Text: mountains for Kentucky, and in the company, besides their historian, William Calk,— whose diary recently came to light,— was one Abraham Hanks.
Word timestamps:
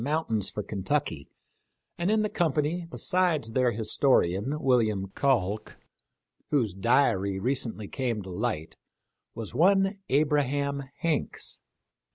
mountains 0.03 0.49
for 0.49 0.63
Kentucky, 0.63 1.29
and 1.95 2.09
in 2.09 2.23
the 2.23 2.27
company, 2.29 2.87
besides 2.89 3.51
their 3.51 3.71
historian, 3.71 4.59
William 4.59 5.09
Calk,— 5.09 5.77
whose 6.49 6.73
diary 6.73 7.37
recently 7.39 7.87
came 7.87 8.23
to 8.23 8.31
light,— 8.31 8.75
was 9.35 9.53
one 9.53 9.99
Abraham 10.09 10.85
Hanks. 11.01 11.59